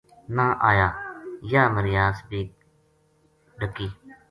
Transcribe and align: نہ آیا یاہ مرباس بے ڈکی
نہ 0.35 0.45
آیا 0.69 0.87
یاہ 1.51 1.71
مرباس 1.75 2.17
بے 2.29 2.39
ڈکی 3.59 3.87